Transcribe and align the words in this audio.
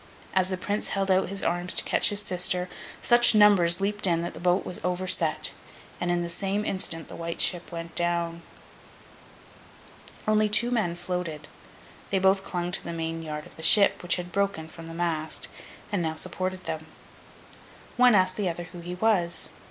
As 0.33 0.49
the 0.49 0.57
Prince 0.57 0.87
held 0.87 1.11
out 1.11 1.29
his 1.29 1.43
arms 1.43 1.75
to 1.75 1.83
catch 1.83 2.09
his 2.09 2.23
sister, 2.23 2.67
such 3.03 3.35
numbers 3.35 3.79
leaped 3.79 4.07
in, 4.07 4.23
that 4.23 4.33
the 4.33 4.39
boat 4.39 4.65
was 4.65 4.81
overset. 4.83 5.51
And 5.99 6.09
in 6.09 6.23
the 6.23 6.27
same 6.27 6.65
instant 6.65 7.07
The 7.07 7.15
White 7.15 7.39
Ship 7.39 7.71
went 7.71 7.93
down. 7.93 8.41
Only 10.27 10.49
two 10.49 10.71
men 10.71 10.95
floated. 10.95 11.47
They 12.09 12.17
both 12.17 12.41
clung 12.43 12.71
to 12.71 12.83
the 12.83 12.93
main 12.93 13.21
yard 13.21 13.45
of 13.45 13.57
the 13.57 13.61
ship, 13.61 14.01
which 14.01 14.15
had 14.15 14.31
broken 14.31 14.67
from 14.67 14.87
the 14.87 14.95
mast, 14.95 15.47
and 15.91 16.01
now 16.01 16.15
supported 16.15 16.63
them. 16.63 16.87
One 17.95 18.15
asked 18.15 18.37
the 18.37 18.49
other 18.49 18.63
who 18.71 18.79
he 18.79 18.95
was? 18.95 19.51